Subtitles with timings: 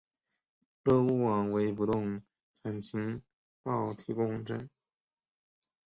[0.83, 2.23] 乐屋网为不动
[2.63, 3.21] 产情
[3.61, 4.67] 报提供网站。